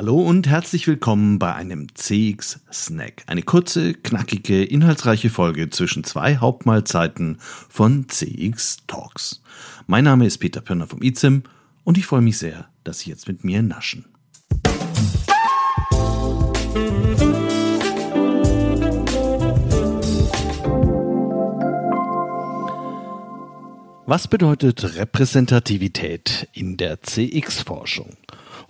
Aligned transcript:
Hallo 0.00 0.16
und 0.16 0.48
herzlich 0.48 0.86
willkommen 0.86 1.38
bei 1.38 1.54
einem 1.54 1.94
CX 1.94 2.60
Snack. 2.72 3.22
Eine 3.26 3.42
kurze, 3.42 3.92
knackige, 3.92 4.64
inhaltsreiche 4.64 5.28
Folge 5.28 5.68
zwischen 5.68 6.04
zwei 6.04 6.38
Hauptmahlzeiten 6.38 7.36
von 7.68 8.08
CX 8.08 8.78
Talks. 8.86 9.42
Mein 9.86 10.04
Name 10.04 10.24
ist 10.24 10.38
Peter 10.38 10.62
Pörner 10.62 10.86
vom 10.86 11.02
IZIM 11.02 11.42
und 11.84 11.98
ich 11.98 12.06
freue 12.06 12.22
mich 12.22 12.38
sehr, 12.38 12.70
dass 12.82 13.00
Sie 13.00 13.10
jetzt 13.10 13.28
mit 13.28 13.44
mir 13.44 13.60
naschen. 13.60 14.06
Was 24.06 24.28
bedeutet 24.28 24.96
Repräsentativität 24.96 26.48
in 26.54 26.78
der 26.78 27.02
CX-Forschung? 27.02 28.16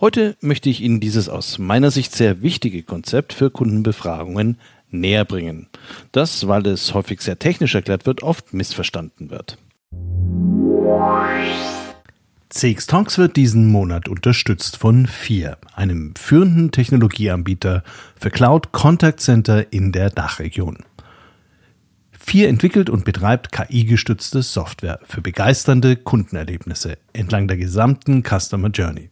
Heute 0.01 0.35
möchte 0.41 0.67
ich 0.67 0.81
Ihnen 0.81 0.99
dieses 0.99 1.29
aus 1.29 1.59
meiner 1.59 1.91
Sicht 1.91 2.11
sehr 2.11 2.41
wichtige 2.41 2.81
Konzept 2.81 3.33
für 3.33 3.51
Kundenbefragungen 3.51 4.57
näher 4.89 5.25
bringen. 5.25 5.67
Das, 6.11 6.47
weil 6.47 6.65
es 6.65 6.95
häufig 6.95 7.21
sehr 7.21 7.37
technisch 7.37 7.75
erklärt 7.75 8.07
wird, 8.07 8.23
oft 8.23 8.51
missverstanden 8.51 9.29
wird. 9.29 9.59
CX 12.49 12.87
Talks 12.87 13.19
wird 13.19 13.35
diesen 13.35 13.71
Monat 13.71 14.09
unterstützt 14.09 14.77
von 14.77 15.05
FIR, 15.05 15.59
einem 15.75 16.15
führenden 16.15 16.71
Technologieanbieter 16.71 17.83
für 18.19 18.31
Cloud 18.31 18.71
Contact 18.71 19.19
Center 19.19 19.71
in 19.71 19.91
der 19.91 20.09
Dachregion. 20.09 20.79
FIR 22.11 22.49
entwickelt 22.49 22.89
und 22.89 23.05
betreibt 23.05 23.51
KI-gestützte 23.51 24.41
Software 24.41 24.99
für 25.03 25.21
begeisternde 25.21 25.95
Kundenerlebnisse 25.95 26.97
entlang 27.13 27.47
der 27.47 27.57
gesamten 27.57 28.23
Customer 28.23 28.69
Journey. 28.69 29.11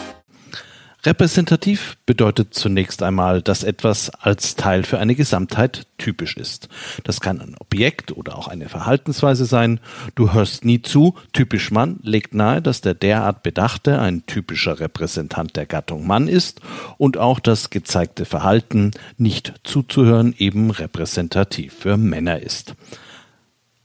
Repräsentativ 1.03 1.97
bedeutet 2.05 2.53
zunächst 2.53 3.01
einmal, 3.01 3.41
dass 3.41 3.63
etwas 3.63 4.11
als 4.11 4.55
Teil 4.55 4.83
für 4.83 4.99
eine 4.99 5.15
Gesamtheit 5.15 5.87
typisch 5.97 6.37
ist. 6.37 6.69
Das 7.03 7.21
kann 7.21 7.41
ein 7.41 7.55
Objekt 7.59 8.11
oder 8.11 8.37
auch 8.37 8.47
eine 8.47 8.69
Verhaltensweise 8.69 9.45
sein. 9.45 9.79
Du 10.13 10.33
hörst 10.33 10.63
nie 10.63 10.83
zu. 10.83 11.15
Typisch 11.33 11.71
Mann 11.71 11.99
legt 12.03 12.35
nahe, 12.35 12.61
dass 12.61 12.81
der 12.81 12.93
derart 12.93 13.41
Bedachte 13.41 13.99
ein 13.99 14.27
typischer 14.27 14.79
Repräsentant 14.79 15.55
der 15.55 15.65
Gattung 15.65 16.05
Mann 16.05 16.27
ist 16.27 16.61
und 16.97 17.17
auch 17.17 17.39
das 17.39 17.71
gezeigte 17.71 18.25
Verhalten, 18.25 18.91
nicht 19.17 19.53
zuzuhören, 19.63 20.35
eben 20.37 20.69
repräsentativ 20.69 21.73
für 21.73 21.97
Männer 21.97 22.41
ist. 22.41 22.75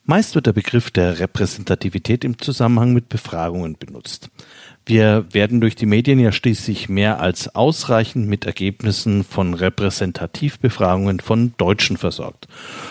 Meist 0.09 0.37
wird 0.37 0.47
der 0.47 0.53
Begriff 0.53 0.93
der 0.93 1.19
Repräsentativität 1.19 2.23
im 2.23 2.39
Zusammenhang 2.39 2.93
mit 2.93 3.09
Befragungen 3.09 3.77
benutzt. 3.77 4.31
Wir 4.89 5.27
werden 5.33 5.61
durch 5.61 5.75
die 5.75 5.85
Medien 5.85 6.21
ja 6.21 6.31
schließlich 6.31 6.89
mehr 6.89 7.19
als 7.19 7.57
ausreichend 7.57 8.29
mit 8.29 8.45
Ergebnissen 8.45 9.25
von 9.25 9.53
Repräsentativbefragungen 9.53 11.19
von 11.19 11.55
Deutschen 11.59 11.97
versorgt. 11.97 12.47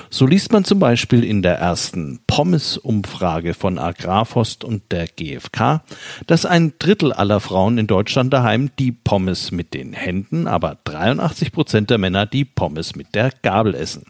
So 0.10 0.28
liest 0.28 0.52
man 0.52 0.66
zum 0.66 0.80
Beispiel 0.80 1.24
in 1.24 1.42
der 1.42 1.58
ersten 1.58 2.20
Pommes-Umfrage 2.28 3.54
von 3.54 3.80
Agrarforst 3.80 4.66
und 4.66 4.92
der 4.92 5.08
GfK, 5.08 5.84
dass 6.28 6.46
ein 6.46 6.74
Drittel 6.80 7.14
aller 7.14 7.40
Frauen 7.40 7.78
in 7.78 7.88
Deutschland 7.88 8.34
daheim 8.34 8.72
die 8.78 8.92
Pommes 8.92 9.54
mit 9.54 9.74
den 9.74 9.94
Händen, 9.94 10.48
aber 10.48 10.80
83 10.84 11.54
Prozent 11.54 11.92
der 11.92 11.98
Männer 11.98 12.26
die 12.26 12.44
Pommes 12.44 12.98
mit 12.98 13.16
der 13.16 13.32
Gabel 13.42 13.74
essen. 13.74 14.04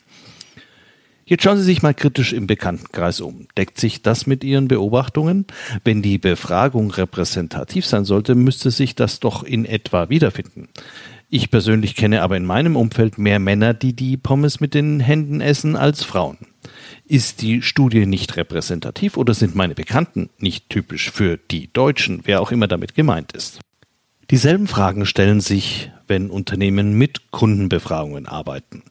Jetzt 1.27 1.43
schauen 1.43 1.57
Sie 1.57 1.63
sich 1.63 1.81
mal 1.81 1.95
kritisch 1.95 2.33
im 2.33 2.45
Bekanntenkreis 2.45 3.19
um. 3.19 3.47
Deckt 3.57 3.79
sich 3.79 4.03
das 4.03 4.27
mit 4.27 4.43
Ihren 4.43 4.67
Beobachtungen? 4.67 5.47
Wenn 5.83 6.03
die 6.03 6.19
Befragung 6.19 6.91
repräsentativ 6.91 7.83
sein 7.87 8.05
sollte, 8.05 8.35
müsste 8.35 8.69
sich 8.69 8.93
das 8.93 9.19
doch 9.19 9.41
in 9.41 9.65
etwa 9.65 10.09
wiederfinden. 10.09 10.69
Ich 11.27 11.49
persönlich 11.49 11.95
kenne 11.95 12.21
aber 12.21 12.37
in 12.37 12.45
meinem 12.45 12.75
Umfeld 12.75 13.17
mehr 13.17 13.39
Männer, 13.39 13.73
die 13.73 13.95
die 13.95 14.17
Pommes 14.17 14.59
mit 14.59 14.75
den 14.75 14.99
Händen 14.99 15.41
essen, 15.41 15.75
als 15.75 16.03
Frauen. 16.03 16.37
Ist 17.07 17.41
die 17.41 17.63
Studie 17.63 18.05
nicht 18.05 18.37
repräsentativ 18.37 19.17
oder 19.17 19.33
sind 19.33 19.55
meine 19.55 19.73
Bekannten 19.73 20.29
nicht 20.37 20.69
typisch 20.69 21.09
für 21.09 21.37
die 21.37 21.73
Deutschen, 21.73 22.21
wer 22.25 22.39
auch 22.39 22.51
immer 22.51 22.67
damit 22.67 22.93
gemeint 22.93 23.31
ist? 23.31 23.64
Dieselben 24.31 24.65
Fragen 24.67 25.05
stellen 25.05 25.39
sich, 25.39 25.91
wenn 26.07 26.31
Unternehmen 26.31 26.97
mit 26.97 27.31
Kundenbefragungen 27.31 28.25
arbeiten. 28.25 28.81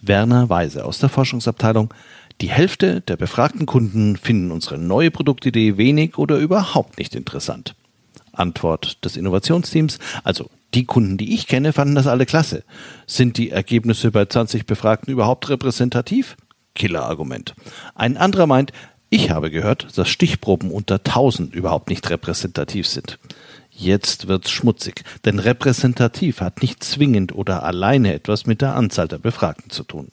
Werner 0.00 0.48
Weise 0.48 0.86
aus 0.86 0.98
der 0.98 1.10
Forschungsabteilung. 1.10 1.92
Die 2.40 2.50
Hälfte 2.50 3.02
der 3.02 3.16
befragten 3.16 3.66
Kunden 3.66 4.16
finden 4.16 4.50
unsere 4.50 4.78
neue 4.78 5.10
Produktidee 5.10 5.76
wenig 5.76 6.16
oder 6.16 6.38
überhaupt 6.38 6.98
nicht 6.98 7.14
interessant. 7.14 7.74
Antwort 8.32 9.04
des 9.04 9.16
Innovationsteams, 9.16 9.98
also 10.24 10.48
die 10.72 10.84
Kunden, 10.84 11.18
die 11.18 11.34
ich 11.34 11.48
kenne, 11.48 11.74
fanden 11.74 11.94
das 11.94 12.06
alle 12.06 12.24
klasse. 12.24 12.64
Sind 13.06 13.36
die 13.36 13.50
Ergebnisse 13.50 14.10
bei 14.10 14.24
20 14.24 14.64
Befragten 14.64 15.12
überhaupt 15.12 15.50
repräsentativ? 15.50 16.36
Killerargument. 16.74 17.54
Ein 17.94 18.16
anderer 18.16 18.46
meint, 18.46 18.72
ich 19.10 19.30
habe 19.30 19.50
gehört, 19.50 19.98
dass 19.98 20.08
Stichproben 20.08 20.70
unter 20.70 20.96
1000 20.96 21.54
überhaupt 21.54 21.88
nicht 21.88 22.08
repräsentativ 22.08 22.86
sind. 22.86 23.18
Jetzt 23.80 24.26
wird's 24.26 24.50
schmutzig, 24.50 25.04
denn 25.24 25.38
repräsentativ 25.38 26.40
hat 26.40 26.62
nicht 26.62 26.82
zwingend 26.82 27.32
oder 27.32 27.62
alleine 27.62 28.12
etwas 28.12 28.44
mit 28.44 28.60
der 28.60 28.74
Anzahl 28.74 29.06
der 29.06 29.18
Befragten 29.18 29.70
zu 29.70 29.84
tun. 29.84 30.08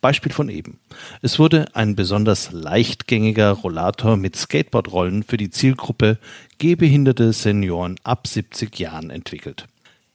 Beispiel 0.00 0.30
von 0.30 0.48
eben. 0.48 0.78
Es 1.20 1.40
wurde 1.40 1.74
ein 1.74 1.96
besonders 1.96 2.52
leichtgängiger 2.52 3.50
Rollator 3.50 4.16
mit 4.16 4.36
Skateboardrollen 4.36 5.24
für 5.24 5.36
die 5.36 5.50
Zielgruppe 5.50 6.18
gehbehinderte 6.58 7.32
Senioren 7.32 7.96
ab 8.04 8.28
70 8.28 8.78
Jahren 8.78 9.10
entwickelt. 9.10 9.66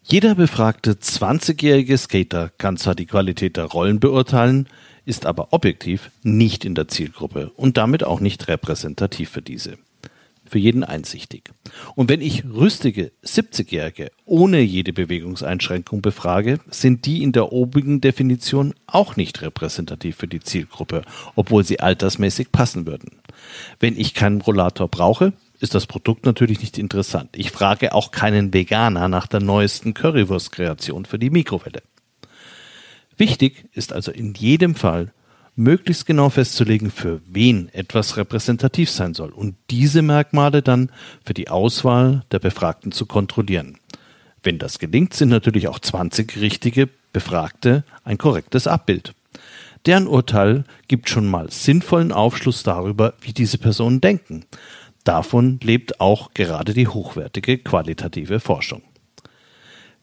Jeder 0.02 0.36
befragte 0.36 0.94
20-jährige 0.94 1.98
Skater 1.98 2.52
kann 2.58 2.78
zwar 2.78 2.96
die 2.96 3.06
Qualität 3.06 3.58
der 3.58 3.66
Rollen 3.66 4.00
beurteilen, 4.00 4.70
ist 5.04 5.26
aber 5.26 5.52
objektiv 5.52 6.10
nicht 6.24 6.64
in 6.64 6.74
der 6.74 6.88
Zielgruppe 6.88 7.52
und 7.58 7.76
damit 7.76 8.06
auch 8.06 8.22
nicht 8.22 8.48
repräsentativ 8.48 9.30
für 9.30 9.42
diese 9.42 9.78
für 10.56 10.60
jeden 10.60 10.86
einsichtig. 10.86 11.52
Und 11.96 12.08
wenn 12.08 12.22
ich 12.22 12.46
rüstige 12.46 13.12
70-Jährige 13.26 14.10
ohne 14.24 14.62
jede 14.62 14.94
Bewegungseinschränkung 14.94 16.02
befrage, 16.02 16.60
sind 16.72 17.06
die 17.06 17.24
in 17.24 17.34
der 17.34 17.52
obigen 17.52 18.00
Definition 18.00 18.74
auch 18.88 19.18
nicht 19.18 19.42
repräsentativ 19.42 20.16
für 20.16 20.30
die 20.30 20.40
Zielgruppe, 20.40 21.02
obwohl 21.36 21.66
sie 21.66 21.82
altersmäßig 21.82 22.54
passen 22.54 22.86
würden. 22.88 23.20
Wenn 23.82 24.00
ich 24.00 24.14
keinen 24.14 24.40
Rollator 24.40 24.88
brauche, 24.88 25.34
ist 25.60 25.76
das 25.76 25.88
Produkt 25.88 26.26
natürlich 26.26 26.62
nicht 26.62 26.78
interessant. 26.78 27.32
Ich 27.36 27.52
frage 27.52 27.94
auch 27.94 28.12
keinen 28.12 28.54
Veganer 28.54 29.10
nach 29.10 29.28
der 29.28 29.42
neuesten 29.42 29.94
Currywurst-Kreation 29.94 31.04
für 31.04 31.20
die 31.20 31.32
Mikrowelle. 31.32 31.82
Wichtig 33.18 33.66
ist 33.74 33.92
also 33.92 34.14
in 34.14 34.34
jedem 34.36 34.74
Fall, 34.74 35.12
möglichst 35.56 36.06
genau 36.06 36.30
festzulegen, 36.30 36.92
für 36.92 37.22
wen 37.28 37.70
etwas 37.74 38.18
repräsentativ 38.18 38.90
sein 38.90 39.14
soll 39.14 39.30
und 39.30 39.56
diese 39.70 40.02
Merkmale 40.02 40.62
dann 40.62 40.92
für 41.24 41.34
die 41.34 41.50
Auswahl 41.50 42.24
der 42.32 42.40
Befragten 42.40 42.92
zu 42.92 43.06
kontrollieren. 43.06 43.78
Wenn 44.44 44.60
das 44.60 44.80
gelingt, 44.80 45.14
sind 45.14 45.30
natürlich 45.30 45.68
auch 45.68 45.80
20 45.80 46.38
richtige 46.38 46.90
Befragte 47.14 47.84
ein 48.04 48.18
korrektes 48.18 48.68
Abbild. 48.68 49.14
Deren 49.86 50.08
Urteil 50.08 50.66
gibt 50.88 51.10
schon 51.10 51.28
mal 51.28 51.52
sinnvollen 51.52 52.12
Aufschluss 52.12 52.64
darüber, 52.64 53.14
wie 53.22 53.34
diese 53.34 53.58
Personen 53.58 54.02
denken. 54.02 54.46
Davon 55.04 55.60
lebt 55.64 56.02
auch 56.02 56.34
gerade 56.34 56.74
die 56.74 56.88
hochwertige 56.88 57.60
qualitative 57.60 58.40
Forschung 58.40 58.82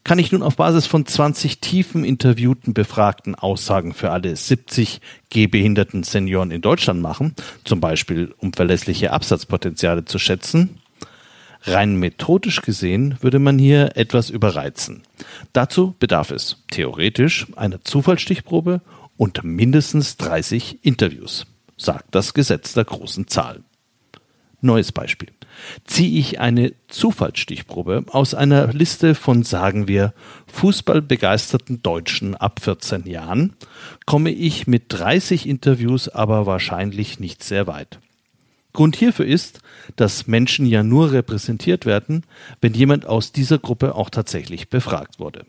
kann 0.03 0.19
ich 0.19 0.31
nun 0.31 0.43
auf 0.43 0.57
Basis 0.57 0.85
von 0.85 1.05
20 1.05 1.59
tiefen 1.59 2.03
interviewten 2.03 2.73
Befragten 2.73 3.35
Aussagen 3.35 3.93
für 3.93 4.11
alle 4.11 4.35
70 4.35 4.99
gehbehinderten 5.29 6.03
Senioren 6.03 6.51
in 6.51 6.61
Deutschland 6.61 7.01
machen, 7.01 7.35
zum 7.63 7.79
Beispiel 7.79 8.33
um 8.37 8.53
verlässliche 8.53 9.11
Absatzpotenziale 9.13 10.05
zu 10.05 10.19
schätzen. 10.19 10.81
Rein 11.65 11.95
methodisch 11.95 12.61
gesehen 12.61 13.17
würde 13.21 13.39
man 13.39 13.57
hier 13.57 13.95
etwas 13.95 14.29
überreizen. 14.29 15.03
Dazu 15.53 15.95
bedarf 15.97 16.31
es 16.31 16.57
theoretisch 16.69 17.47
einer 17.55 17.81
Zufallsstichprobe 17.81 18.81
und 19.15 19.43
mindestens 19.45 20.17
30 20.17 20.83
Interviews, 20.83 21.45
sagt 21.77 22.13
das 22.15 22.33
Gesetz 22.33 22.73
der 22.73 22.83
großen 22.83 23.27
Zahl. 23.27 23.61
Neues 24.63 24.91
Beispiel. 24.91 25.29
Ziehe 25.85 26.19
ich 26.19 26.39
eine 26.39 26.73
Zufallsstichprobe 26.87 28.05
aus 28.09 28.33
einer 28.33 28.73
Liste 28.73 29.15
von, 29.15 29.43
sagen 29.43 29.87
wir, 29.87 30.13
fußballbegeisterten 30.47 31.83
Deutschen 31.83 32.35
ab 32.35 32.61
14 32.61 33.05
Jahren, 33.05 33.53
komme 34.05 34.31
ich 34.31 34.67
mit 34.67 34.85
30 34.89 35.47
Interviews 35.47 36.09
aber 36.09 36.45
wahrscheinlich 36.45 37.19
nicht 37.19 37.43
sehr 37.43 37.67
weit. 37.67 37.99
Grund 38.73 38.95
hierfür 38.95 39.25
ist, 39.25 39.59
dass 39.95 40.25
Menschen 40.25 40.65
ja 40.65 40.81
nur 40.81 41.11
repräsentiert 41.11 41.85
werden, 41.85 42.23
wenn 42.59 42.73
jemand 42.73 43.05
aus 43.05 43.31
dieser 43.31 43.59
Gruppe 43.59 43.93
auch 43.95 44.09
tatsächlich 44.09 44.69
befragt 44.69 45.19
wurde. 45.19 45.45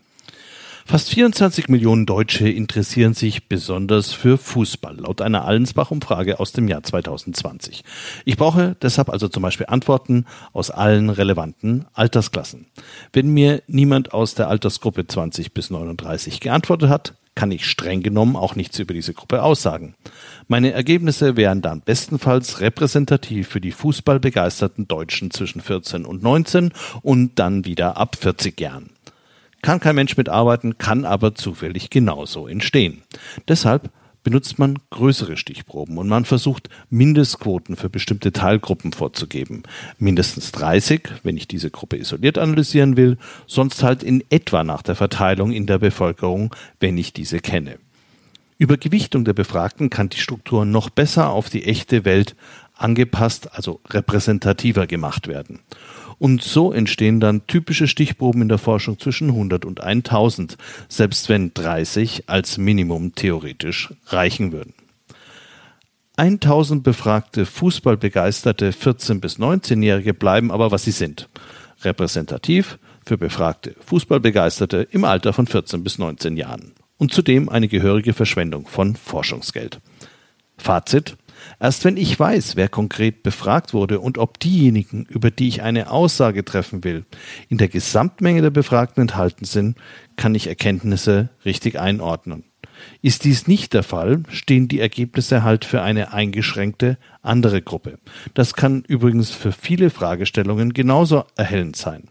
Fast 0.87 1.09
24 1.09 1.67
Millionen 1.67 2.05
Deutsche 2.05 2.47
interessieren 2.47 3.15
sich 3.15 3.49
besonders 3.49 4.13
für 4.13 4.37
Fußball, 4.37 4.97
laut 4.97 5.19
einer 5.19 5.43
Allensbach-Umfrage 5.43 6.39
aus 6.39 6.51
dem 6.51 6.67
Jahr 6.67 6.83
2020. 6.83 7.83
Ich 8.23 8.37
brauche 8.37 8.77
deshalb 8.83 9.09
also 9.09 9.27
zum 9.27 9.41
Beispiel 9.41 9.65
Antworten 9.67 10.25
aus 10.53 10.69
allen 10.69 11.09
relevanten 11.09 11.85
Altersklassen. 11.93 12.67
Wenn 13.13 13.29
mir 13.33 13.63
niemand 13.65 14.13
aus 14.13 14.35
der 14.35 14.47
Altersgruppe 14.47 15.07
20 15.07 15.55
bis 15.55 15.71
39 15.71 16.39
geantwortet 16.39 16.89
hat, 16.89 17.15
kann 17.33 17.51
ich 17.51 17.65
streng 17.65 18.03
genommen 18.03 18.35
auch 18.35 18.55
nichts 18.55 18.77
über 18.77 18.93
diese 18.93 19.15
Gruppe 19.15 19.41
aussagen. 19.41 19.95
Meine 20.47 20.71
Ergebnisse 20.71 21.35
wären 21.35 21.63
dann 21.63 21.81
bestenfalls 21.81 22.61
repräsentativ 22.61 23.47
für 23.47 23.59
die 23.59 23.71
fußballbegeisterten 23.71 24.87
Deutschen 24.87 25.31
zwischen 25.31 25.61
14 25.61 26.05
und 26.05 26.21
19 26.21 26.71
und 27.01 27.39
dann 27.39 27.65
wieder 27.65 27.97
ab 27.97 28.17
40 28.17 28.61
Jahren. 28.61 28.91
Kann 29.65 29.79
kein 29.79 29.95
Mensch 29.95 30.15
mitarbeiten, 30.15 30.77
kann 30.77 31.05
aber 31.05 31.33
zufällig 31.33 31.89
genauso 31.89 32.47
entstehen. 32.47 33.01
Deshalb 33.47 33.89
benutzt 34.21 34.59
man 34.59 34.77
größere 34.91 35.37
Stichproben 35.37 35.97
und 35.97 36.07
man 36.07 36.23
versucht 36.23 36.69
Mindestquoten 36.91 37.75
für 37.75 37.89
bestimmte 37.89 38.31
Teilgruppen 38.31 38.93
vorzugeben. 38.93 39.63
Mindestens 39.97 40.51
30, 40.51 41.09
wenn 41.23 41.35
ich 41.35 41.47
diese 41.47 41.71
Gruppe 41.71 41.97
isoliert 41.97 42.37
analysieren 42.37 42.95
will, 42.95 43.17
sonst 43.47 43.81
halt 43.81 44.03
in 44.03 44.23
etwa 44.29 44.63
nach 44.63 44.83
der 44.83 44.93
Verteilung 44.93 45.51
in 45.51 45.65
der 45.65 45.79
Bevölkerung, 45.79 46.53
wenn 46.79 46.95
ich 46.99 47.11
diese 47.11 47.39
kenne. 47.39 47.79
Über 48.59 48.77
Gewichtung 48.77 49.25
der 49.25 49.33
Befragten 49.33 49.89
kann 49.89 50.09
die 50.09 50.19
Struktur 50.19 50.65
noch 50.65 50.91
besser 50.91 51.31
auf 51.31 51.49
die 51.49 51.65
echte 51.65 52.05
Welt 52.05 52.35
angepasst, 52.75 53.51
also 53.55 53.81
repräsentativer 53.89 54.85
gemacht 54.85 55.27
werden. 55.27 55.61
Und 56.17 56.41
so 56.41 56.71
entstehen 56.71 57.19
dann 57.19 57.45
typische 57.47 57.87
Stichproben 57.87 58.41
in 58.41 58.49
der 58.49 58.57
Forschung 58.57 58.99
zwischen 58.99 59.29
100 59.29 59.65
und 59.65 59.81
1000, 59.81 60.57
selbst 60.87 61.29
wenn 61.29 61.53
30 61.53 62.29
als 62.29 62.57
Minimum 62.57 63.15
theoretisch 63.15 63.93
reichen 64.07 64.51
würden. 64.51 64.73
1000 66.17 66.83
befragte 66.83 67.45
Fußballbegeisterte 67.45 68.71
14 68.71 69.19
bis 69.19 69.37
19-Jährige 69.37 70.13
bleiben 70.13 70.51
aber, 70.51 70.71
was 70.71 70.85
sie 70.85 70.91
sind. 70.91 71.27
Repräsentativ 71.81 72.79
für 73.05 73.17
befragte 73.17 73.75
Fußballbegeisterte 73.85 74.87
im 74.91 75.03
Alter 75.03 75.33
von 75.33 75.45
14 75.45 75.83
bis 75.83 75.99
19 75.99 76.37
Jahren. 76.37 76.73
Und 76.97 77.13
zudem 77.13 77.49
eine 77.49 77.67
gehörige 77.67 78.13
Verschwendung 78.13 78.65
von 78.67 78.95
Forschungsgeld. 78.95 79.81
Fazit 80.57 81.17
Erst 81.59 81.85
wenn 81.85 81.97
ich 81.97 82.19
weiß, 82.19 82.55
wer 82.55 82.69
konkret 82.69 83.23
befragt 83.23 83.73
wurde 83.73 83.99
und 83.99 84.17
ob 84.17 84.39
diejenigen, 84.39 85.05
über 85.09 85.31
die 85.31 85.47
ich 85.47 85.61
eine 85.61 85.91
Aussage 85.91 86.43
treffen 86.43 86.83
will, 86.83 87.05
in 87.49 87.57
der 87.57 87.67
Gesamtmenge 87.67 88.41
der 88.41 88.49
Befragten 88.49 89.01
enthalten 89.01 89.45
sind, 89.45 89.77
kann 90.15 90.35
ich 90.35 90.47
Erkenntnisse 90.47 91.29
richtig 91.43 91.79
einordnen. 91.79 92.43
Ist 93.01 93.23
dies 93.23 93.47
nicht 93.47 93.73
der 93.73 93.83
Fall, 93.83 94.23
stehen 94.29 94.67
die 94.67 94.81
Ergebnisse 94.81 95.43
halt 95.43 95.63
für 95.63 95.81
eine 95.81 96.11
eingeschränkte 96.11 96.97
andere 97.21 97.61
Gruppe. 97.61 97.99
Das 98.33 98.53
kann 98.53 98.83
übrigens 98.85 99.29
für 99.29 99.53
viele 99.53 99.89
Fragestellungen 99.89 100.73
genauso 100.73 101.23
erhellend 101.37 101.77
sein. 101.77 102.09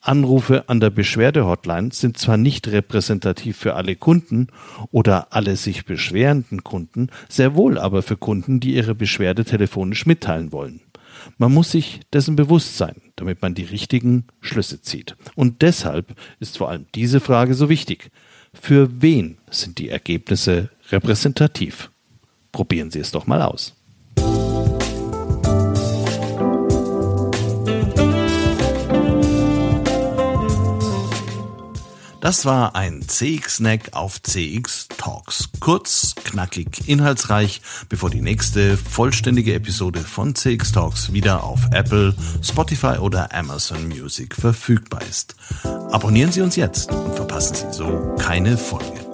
Anrufe 0.00 0.68
an 0.68 0.80
der 0.80 0.90
Beschwerdehotline 0.90 1.90
sind 1.92 2.16
zwar 2.16 2.38
nicht 2.38 2.68
repräsentativ 2.68 3.58
für 3.58 3.74
alle 3.74 3.96
Kunden 3.96 4.48
oder 4.90 5.32
alle 5.34 5.56
sich 5.56 5.84
beschwerenden 5.84 6.64
Kunden, 6.64 7.08
sehr 7.28 7.54
wohl 7.54 7.78
aber 7.78 8.02
für 8.02 8.16
Kunden, 8.16 8.60
die 8.60 8.74
ihre 8.74 8.94
Beschwerde 8.94 9.44
telefonisch 9.44 10.06
mitteilen 10.06 10.52
wollen. 10.52 10.80
Man 11.36 11.52
muss 11.52 11.70
sich 11.72 12.00
dessen 12.12 12.34
bewusst 12.34 12.78
sein, 12.78 12.96
damit 13.16 13.42
man 13.42 13.54
die 13.54 13.64
richtigen 13.64 14.24
Schlüsse 14.40 14.80
zieht. 14.80 15.16
Und 15.34 15.60
deshalb 15.60 16.14
ist 16.38 16.56
vor 16.56 16.70
allem 16.70 16.86
diese 16.94 17.20
Frage 17.20 17.54
so 17.54 17.68
wichtig. 17.68 18.10
Für 18.54 18.88
wen 19.02 19.36
sind 19.50 19.78
die 19.78 19.90
Ergebnisse 19.90 20.70
repräsentativ? 20.90 21.90
Probieren 22.52 22.90
Sie 22.90 23.00
es 23.00 23.10
doch 23.10 23.26
mal 23.26 23.42
aus. 23.42 23.79
Das 32.20 32.44
war 32.44 32.74
ein 32.74 33.02
CX-Snack 33.06 33.90
auf 33.92 34.20
CX 34.20 34.88
Talks. 34.98 35.48
Kurz, 35.58 36.14
knackig, 36.22 36.86
inhaltsreich, 36.86 37.62
bevor 37.88 38.10
die 38.10 38.20
nächste 38.20 38.76
vollständige 38.76 39.54
Episode 39.54 40.00
von 40.00 40.34
CX 40.34 40.72
Talks 40.72 41.12
wieder 41.14 41.42
auf 41.42 41.60
Apple, 41.72 42.14
Spotify 42.42 42.98
oder 42.98 43.34
Amazon 43.34 43.88
Music 43.88 44.34
verfügbar 44.34 45.00
ist. 45.08 45.34
Abonnieren 45.64 46.30
Sie 46.30 46.42
uns 46.42 46.56
jetzt 46.56 46.92
und 46.92 47.16
verpassen 47.16 47.56
Sie 47.56 47.72
so 47.72 48.14
keine 48.18 48.58
Folge. 48.58 49.09